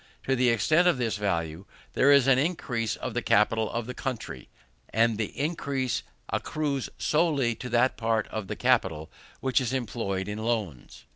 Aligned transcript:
To 0.23 0.35
the 0.35 0.49
extent 0.49 0.87
of 0.87 0.97
this 0.97 1.15
value, 1.17 1.65
there 1.93 2.11
is 2.11 2.25
an 2.25 2.39
increase 2.39 2.95
of 2.95 3.13
the 3.13 3.21
capital 3.21 3.69
of 3.69 3.85
the 3.85 3.93
country; 3.93 4.49
and 4.89 5.19
the 5.19 5.27
increase 5.39 6.01
accrues 6.29 6.89
solely 6.97 7.53
to 7.53 7.69
that 7.69 7.97
part 7.97 8.27
of 8.29 8.47
the 8.47 8.55
capital 8.55 9.11
which 9.41 9.61
is 9.61 9.73
employed 9.73 10.27
in 10.27 10.39
loans. 10.39 11.05